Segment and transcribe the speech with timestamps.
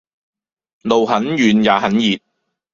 [0.81, 2.19] 路很遠也很熱